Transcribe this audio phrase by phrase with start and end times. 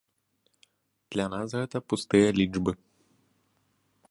[1.15, 2.71] Для нас гэта пустыя лічбы.